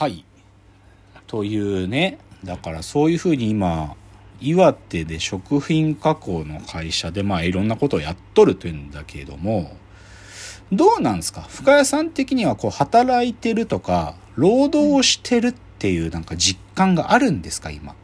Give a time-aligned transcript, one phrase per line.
[0.00, 0.24] はい。
[1.26, 3.96] というね、だからそういうふうに今、
[4.40, 9.76] 岩手で食品加工の会社でまあいろんなことをやっとるというんだけれども、
[10.72, 11.42] どうなんですか？
[11.42, 17.94] 深谷さん的にはこう働いてるとか、労働をしてるっていうなんか実感があるんですか今？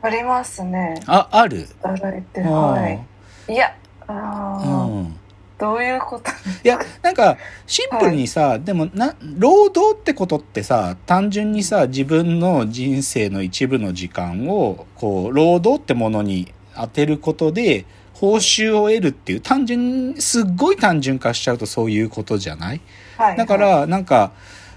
[0.00, 0.94] ありますね。
[1.06, 1.68] あ、ある？
[1.82, 3.06] 働いて、うんはい。
[3.52, 3.76] いや、
[4.06, 5.16] あうーん。
[5.58, 6.30] どういうこと？
[6.64, 22.80] いや、なんか、シンプルにさ、でもな、労働ってことってさ、単純にさ、自分の人生の一部の時間を、こう、労働ってものに当てることで、報酬を得るっていう、単純、すっごい単純化しちゃうとそういうことじゃない？
[23.16, 23.36] はい。
[23.36, 24.32] だから、なんか、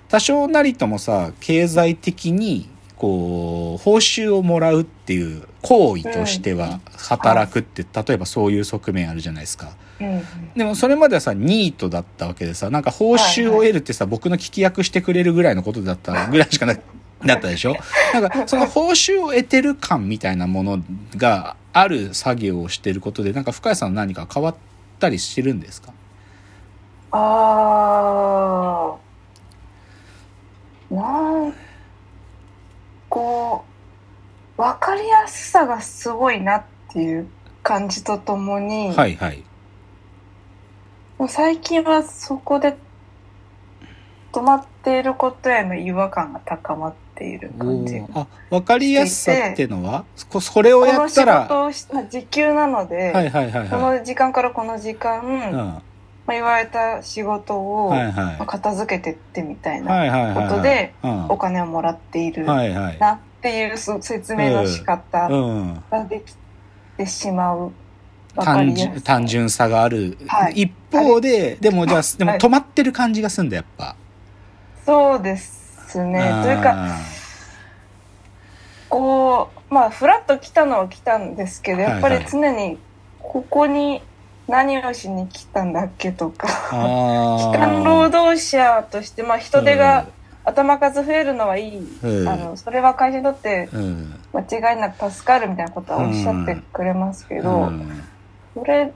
[0.07, 9.71] 多少なりともさ、経済的に、こう、報酬をもらうっていう行為としては、働くって、例えばそういう側面あるじゃないですか。
[10.55, 16.75] でもそれまではさ、ニートだったわけでさ、なんか報酬を得るってさ、僕の聞き役してくれるぐらいのことだったぐらいしかな、
[17.25, 17.75] だったでしょ？
[18.13, 20.79] なんか その報酬を得てる感みたいなもの
[21.17, 24.55] がある作業をしてることで、なんか深谷さんの何か変わっ
[24.99, 25.91] たりしてるんですか？
[27.11, 28.95] あ
[30.91, 31.01] あ、な
[31.49, 31.53] ん、
[33.09, 33.65] こ
[34.57, 37.27] う、わかりやすさがすごいなっていう
[37.63, 39.43] 感じとともに、はいはい。
[41.19, 42.77] もう最近はそこで
[44.31, 48.01] 止まっていることへの違和感が高まっている感じ。
[48.13, 50.05] あ、わかりやすさってのは？
[50.29, 55.27] こそれをやこの仕ったら、事をし、まあ、時給なので、はいはいはいこはの時間からこの時間、い。
[55.27, 55.51] うん。
[55.51, 55.81] ま
[56.27, 58.13] あ、言われた仕事を、はいはい。
[58.13, 60.33] まあ片付けてってみたいな。
[60.35, 62.45] ことでうん、お金をもらっている。
[62.45, 62.55] な
[63.15, 65.83] っていうそ説明の仕方うん。
[65.91, 66.33] ができ
[66.95, 67.73] てしまう。
[68.35, 70.53] 単純単純さがある、はい。
[70.63, 73.95] 一方ででもじゃあでもはい止まってる感じがすんだやっぱ、
[74.85, 76.41] そうですね。
[76.43, 76.97] というか、
[78.89, 82.79] こう、まあ、フラッと来たのは来たんですけど、やっぱり常に、
[83.21, 84.01] ここに
[84.47, 90.07] 何をしに来たんだっけとか、あ機関労働者として、まあ、人手が
[90.43, 91.99] 頭数増えるのはいい。
[92.01, 92.27] うん。
[92.27, 94.15] あの、それは会社にとってうん。
[94.33, 98.03] 間違いなく助かるみたいなことはおっしゃってくれますけど、うん
[98.53, 98.91] それ、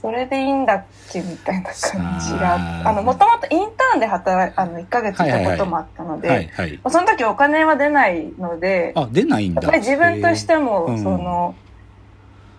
[0.00, 6.50] それでいいんだっけみたいな感じがあの、もともとインターンで働い、あの、1ヶ月いたこともあったので、
[6.88, 9.62] その時お金は出ないので、あ出ないんだ。
[9.62, 11.02] やっぱり自分としても、うん。
[11.02, 11.54] その、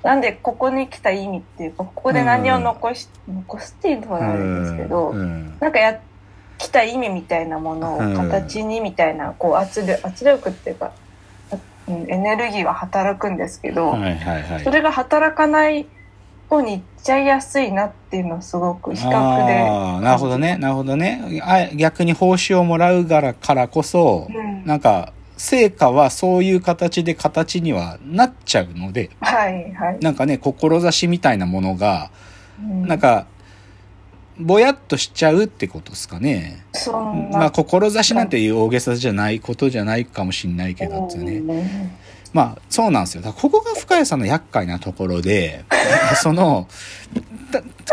[0.03, 5.19] なんでここに来た意味っていうか、ここで何を残し、残すっていうのはあれですけど、うん。
[5.19, 5.57] うん。
[5.59, 5.99] なんかや、
[6.57, 10.93] 来た意味みたいなものをうん形にみたいな、こう圧力、圧力っていうか、
[11.87, 14.63] うんエネルギーは働くんですけど、はいはいはい。
[14.63, 15.85] それが働かない
[16.49, 19.09] 方に行っちゃいやすいなっていうのはすごく比較
[19.45, 20.01] で。
[20.03, 29.99] なるほどねなるほどねあ逆に報酬をもらうからからこそ、うんなんか成果はそういう形で形にはなっちゃうのではいはい。
[29.99, 32.09] なんかね志みたいなものが
[32.59, 33.27] うんなんか
[34.39, 36.65] ぼやっとしちゃうってことですかね。
[37.31, 41.97] まあ志なんていう大げさじゃないことじゃないかもしんないけどっていうね。
[42.35, 43.21] まあそうなんですよ。
[43.21, 45.63] だここが深谷さんの厄介なところで、
[46.21, 46.67] その、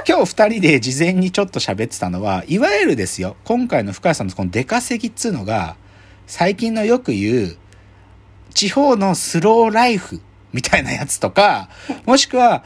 [0.04, 5.76] 今日二人で事前にちょっと喋ってたのは、いわゆるですよ、今回の深谷さんのこの出稼ぎっつうのが、
[6.26, 7.56] 最近のよく言う、
[8.52, 10.20] 地方のスローライフ
[10.52, 11.69] みたいなやつとか、
[12.04, 12.64] もしくは、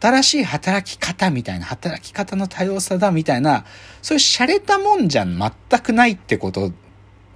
[0.00, 3.66] 新しい働き方みたいな、働き方の多様さだみたいな、
[4.00, 6.72] そういう洒落たもんじゃ全くないってこと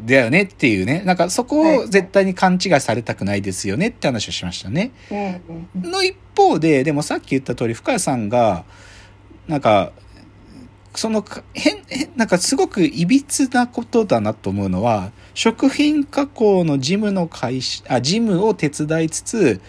[0.02, 1.02] だよねっていうね。
[1.04, 4.92] なんかそこを絶対に勘違いされたくないですよねって話をしましたね。
[5.74, 8.64] の一方で、でもさっき言った通り、深谷さんが、
[9.46, 9.92] なんか、
[10.94, 19.60] そのか、変、変なんかすごくいびつなことだなと思うのは、食品加工の事務の会社、あ、事務を手伝いつつ、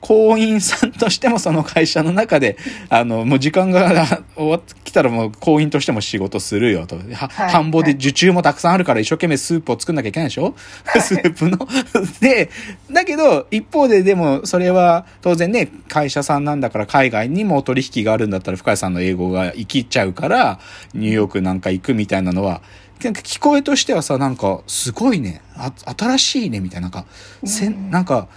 [0.00, 2.56] 行員さんとしてもその会社の中で、
[2.88, 6.96] あの、もう時間が終わってきたらもう行員としても仕事するよと。
[6.96, 10.54] は、はい繁忙で受注もたくさんあるから一生懸命スープを作んなきゃいけないでしょ？
[11.00, 11.58] スープの。
[12.20, 12.50] で、
[12.90, 20.58] だけど、一方ででもそれは当然ね、会社さんなんだから海外にもお取引があるんだったら深谷さんの英語が生きちゃうから、
[20.94, 22.62] ニューヨークなんか行くみたいなのは、
[23.02, 27.06] なんか聞こえとしてはさ、なんか、すごいね、あ新しいね、みたいな、なんか、
[27.46, 27.90] せんうん。
[27.90, 28.28] なんか、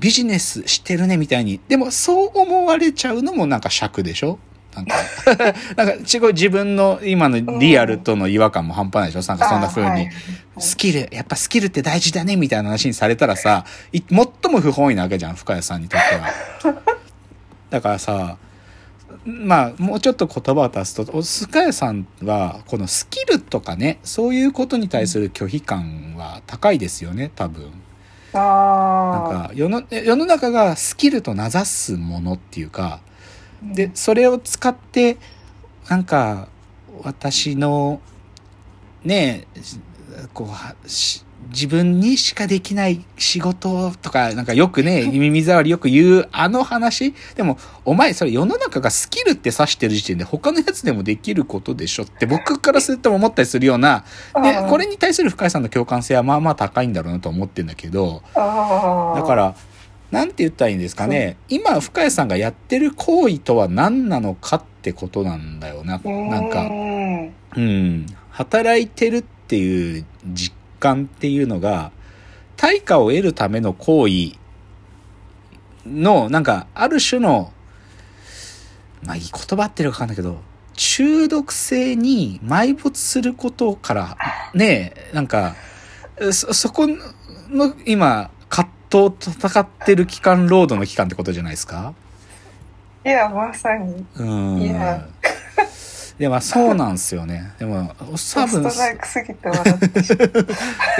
[0.00, 1.60] ビジネスしてるね、みたいに。
[1.68, 4.38] でも、そう思われちゃうのもなんか尺でしょ？
[4.74, 4.94] なんか、
[5.76, 9.28] なんか、すごい自分の今のリアルとの違和感も半端ないでしょ？
[9.28, 10.10] なんかそんな風にあはい。
[10.58, 14.18] スキル、やっぱスキルって大事だね、みたいな話にされたらさ、い最
[14.52, 16.00] も不本意なわけじゃん、深谷さんにとっ
[16.62, 16.82] ては。
[17.70, 18.36] だからさ、
[19.24, 27.70] まあ、もうちょっと言葉を足すと、おスカヤさんは、このスキルとかね、そういうことに対する拒否感は高いですよね、多分。
[28.32, 33.00] なんあか世の、世の中がスキルと名指すものっていうか、
[33.62, 33.74] あ。
[33.74, 35.16] で、それを使って、
[35.88, 36.48] なんか、
[37.02, 38.00] 私の、
[39.04, 39.60] ねえ、
[40.34, 54.04] こうは、し自分にしかできない仕事とか、なんかよくね、耳障りよく言うあの話でも、お前それ世の中がスキルって指してる時点で他のやつでもできることでしょって 僕からすると思ったりするような、
[54.42, 58.22] でこれに対する深井さんの共感性はまあまあ高いんだろうなと思ってんだけど。
[58.34, 59.54] だから、
[60.10, 61.36] なんて言ったらいいんですかね。
[61.48, 66.00] 今、深谷さんがやってる行為とは何なのかってことなんだよな。
[66.04, 67.32] なんうか、ん。
[67.56, 68.06] うん。
[68.30, 71.92] 働いてるっていう実感っていうのが、
[72.56, 74.36] 対価を得るための行為
[75.86, 77.52] の、なんか、ある種の、
[79.04, 80.40] まあ、いい言葉ってるかわかんないけど、
[80.74, 84.16] 中毒性に埋没することから、
[84.54, 85.54] ねえ、なんか、
[86.32, 91.94] そ、そこの、今、葛藤と戦ってる期間、ロードの期間ってことじゃないですか？
[93.04, 94.04] いや、まさに。
[94.16, 94.60] うん。
[94.60, 95.06] いや
[96.18, 97.52] でも、そうなんですよね。
[97.58, 98.62] でも、多分。
[98.62, 98.66] い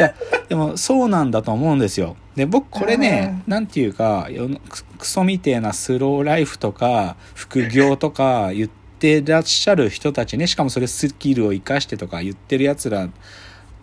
[0.01, 0.15] や、
[0.49, 2.17] でもそうなんだと思うんですよ。
[2.37, 4.29] で、僕これね、なんていうか、
[4.69, 13.09] ククソみてえなスローライフとか、副業とか言ってらっしゃる人たちね、しかもそれスキルを活かしてとか言ってる奴ら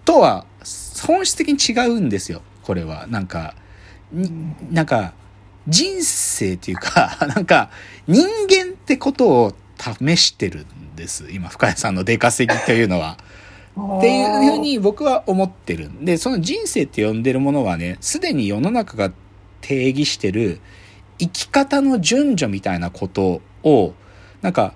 [0.05, 0.45] とは、
[1.05, 2.41] 本質的に違うんですよ。
[2.63, 3.07] これは。
[3.07, 3.55] なんか、
[4.13, 4.31] に
[4.71, 5.13] なんか、
[5.67, 7.69] 人生っていうか、 なんか、
[8.07, 10.65] 人間ってことを試してるん
[10.95, 11.27] です。
[11.31, 13.17] 今、深谷さんの出稼ぎというのは。
[13.75, 15.89] っていうふうに僕は思ってる。
[16.01, 19.11] で、その人生って呼んでるものはね、すでに世の中が
[19.59, 20.61] 定義してる
[21.19, 23.93] 生き方の順序みたいなことを、
[24.41, 24.73] なんか、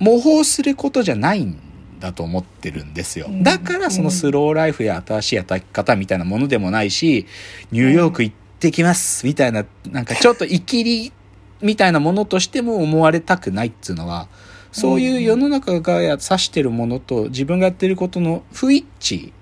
[0.00, 1.56] 模倣することじゃないん
[2.00, 3.26] だと思ってるんですよ。
[3.28, 7.26] うんだからそのスローライフや新しい働き方みたいなものでもないし、
[7.70, 11.12] ニューヨーク行ってきますみたいな、なんかちょっと生きり
[11.60, 14.28] みたいなものとしても思われたくないっつうのは、
[14.72, 19.32] そういう世の中が指してるものと自分がやってることの不一致、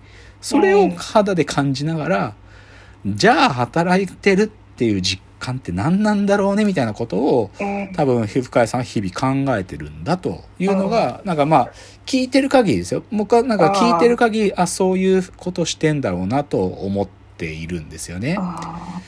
[0.40, 2.34] それを肌で感じながら、
[3.06, 4.46] じゃあ働いてるっ
[4.76, 11.72] ていう実感って何なんだろうねみたいなことをうん多分深谷さんは日々考えてるんだというのが、なんかまあ
[12.04, 13.04] 聞いてる限りですよ。
[13.12, 18.36] 僕はなんか聞いてる限り、あ、そういうことしてんだろうなと思っているんですよね。
[18.38, 19.00] あ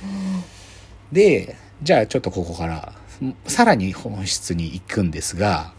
[1.11, 2.93] で、じゃあちょっとここから、
[3.47, 5.73] さらに本質に行くんですが、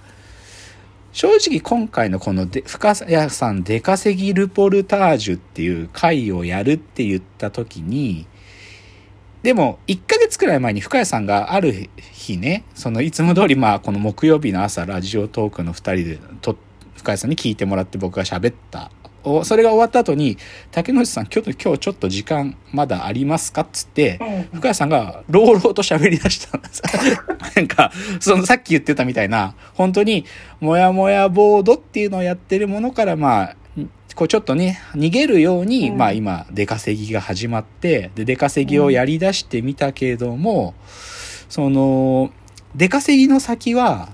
[1.13, 8.25] 正直今回のこの深谷さん出稼ぎルポルタージュっていう回をやるって言った時に、
[9.43, 16.57] でも、1ヶ月くらい前に深谷さんがある日ね、そのいつも通りまあこの木曜日の朝ラジオトークの2人でと
[16.95, 18.89] 深谷さんに聞いてもらって僕が喋った。
[19.23, 20.37] おそれが終わった後に、
[20.71, 26.81] 竹野内さん今日今日ちょっと時間まだありますかっつって、ーうん深谷さんが朗々と喋り出したんです。
[27.55, 30.25] なんか、そのさっき言ってたみたいな、本当に、
[30.59, 33.55] もやもやボードっていうのをやってるものから、まあ、
[34.15, 40.75] こうちょっとね、逃げるように、うんまあ今、出稼ぎが始まって、で、出稼ぎをやり出してみたけれども、
[41.49, 42.31] その、
[42.75, 44.09] 出稼ぎの先は、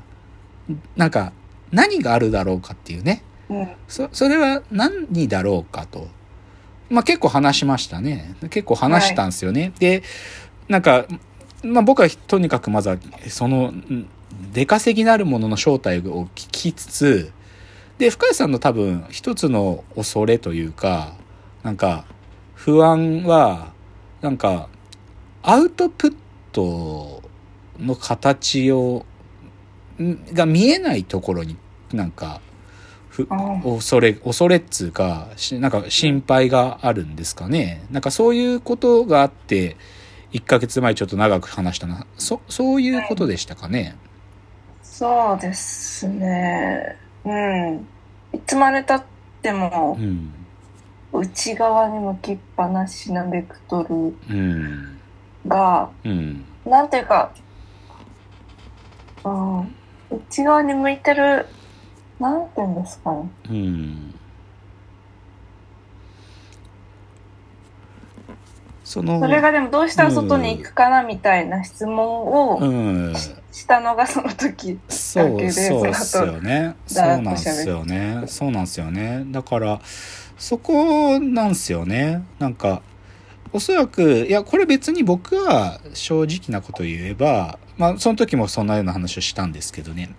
[0.95, 1.33] なんか、
[1.71, 3.23] 何があるだろうかっていうね。
[3.49, 6.07] うんそ、それは何だろうかと。
[6.89, 8.35] まあ結構話しましたね。
[8.49, 9.73] 結構話したんですよね。
[9.79, 10.03] で、
[10.67, 11.05] なんか、
[11.63, 14.07] まあ僕はとにかくまずは、その、ん
[14.53, 17.31] 出稼ぎなるものの正体を聞きつつ、
[17.97, 21.13] で、深谷さんの多分一つの恐れというか、
[21.63, 22.05] なんか、
[22.55, 23.73] 不安は、
[24.21, 24.69] なんか、
[25.43, 26.15] アウトプッ
[26.51, 27.21] ト
[27.79, 29.05] の形を、
[30.01, 31.57] んが見えないところに
[31.91, 32.41] なんか、
[33.63, 37.85] 恐れ、恐れっつうか、しなんか心配があるんですかね。
[37.91, 39.75] なんかそういうことがあって、
[40.31, 42.05] 1ヶ月前ちょっと長く話したな。
[42.17, 43.95] そ、そういうことでしたかね。
[44.83, 46.97] そうですね。
[47.25, 47.87] うん。
[48.33, 49.03] いつまでたっ
[49.41, 50.33] てもう、ん。
[51.11, 53.95] 内側に向きっぱなしなベクトル
[54.29, 54.99] うん。
[55.47, 56.45] が、うん。
[56.65, 57.31] なんていうか、
[59.23, 59.75] うん、
[60.11, 61.47] 内側に向いてる、
[62.19, 63.29] なんていうんですかね。
[63.49, 64.15] うん。
[68.83, 72.65] その、それがでもどうしたら外に行くかなみたいな質問をう
[73.11, 73.15] ん。
[73.15, 74.79] ししたのがその時。
[75.15, 76.75] だけでそうっすよね。
[76.87, 78.23] そうなんすよね。
[78.27, 79.25] そうなんすよね。
[79.27, 79.79] だから、
[80.37, 82.23] そこなんすよね。
[82.39, 82.81] なんか、
[83.51, 90.09] おそらく、いや、これ別に僕は正直なこと言えば、まあ、その時もそんなような話をしたんですけどね。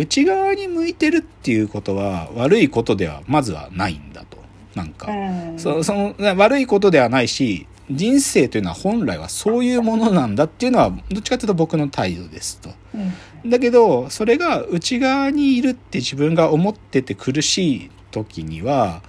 [0.00, 4.38] 内側に向いてるっていうことは悪いことではまずはないんだと。
[4.74, 5.58] なんか、うん。
[5.58, 12.70] そその悪いことではないし人生というのは本来はそういうものなんだっていうのはどっちかというと僕の態度ですと。
[12.94, 13.50] うん。
[13.50, 19.02] だけどそれが内側にいるって自分が思ってて苦しい時には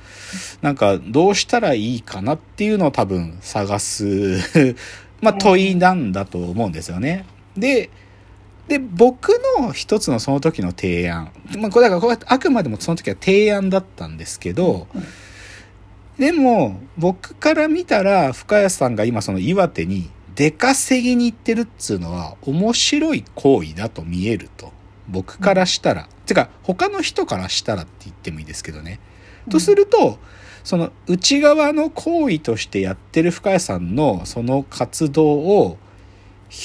[0.62, 4.76] なんかどうしたらいいかなっていうのを多分探す
[5.22, 7.26] まあ問いなんだと思うんですよね。
[7.56, 7.90] で
[8.72, 15.04] で僕の一つのその時の提案、まあ、これだからこれあくまでもその時は提案だったんですけど、うん
[16.18, 24.72] でも僕から見たら深谷さんが今その岩手に出稼ぎに行ってるっつうのは面白い行為だと見えると
[25.08, 29.00] 僕からしたら、てか他の人からしたらって言ってもいいですけどね、
[29.50, 30.20] とすると
[30.64, 35.80] その内側の行為としてやってる深谷さんのその活動を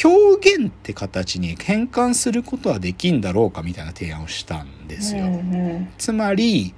[0.04, 5.24] 表現って形に変換することはできんだろうかみたいな提案をしたんですよ。
[5.24, 5.38] うんう
[5.78, 6.74] んつまり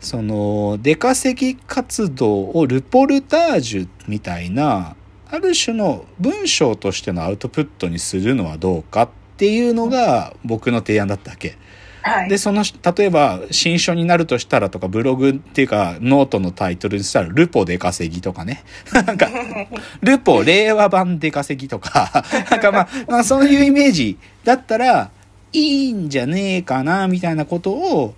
[0.00, 4.96] その出稼ぎ活動をルポルタージュみたいな
[5.30, 9.08] ある種の文章としてのアウトプットにするのはどうかっ
[9.38, 11.56] ていうのが僕の提案だったわけ。
[12.04, 12.28] はい。
[12.28, 12.64] でその
[12.96, 18.62] 例えば新書になるとしたらとかブログっていうかノートのタイトルにしたら「ルポ出稼ぎ」とかね。
[18.92, 19.28] なんか
[20.02, 22.24] 「ルポ令和版出稼ぎ」とか。
[22.50, 25.10] なんかまあ、まあ、そういうイメージだったら
[25.52, 28.14] いいんじゃねえかなみたいなことを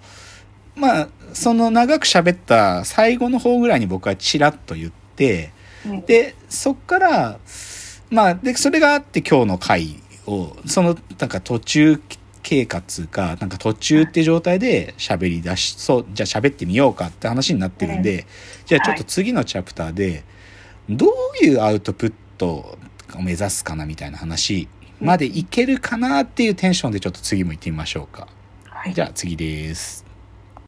[0.74, 5.52] まあその長く喋った最後の方ぐらいに僕はちらっと言って
[5.86, 6.00] うん。
[6.00, 7.38] でそっから
[8.10, 12.00] まあでそれがあって今日の回をそのなんか途中
[12.46, 18.24] 経過つうかなんか途中って状態で喋り出しそうじゃあ喋ってみようかって話になってるんで、
[18.66, 20.22] じゃあちょっと次のチャプターで
[20.88, 22.78] どういうアウトプットを
[23.20, 24.68] 目指すかなみたいな話
[25.00, 28.28] までいけるかなっていうテンションでちょっと次も行ってみましょうか。
[28.62, 28.94] はい。
[28.94, 30.05] じゃあ次です。